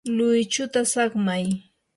[0.15, 1.45] luychuta saqmay.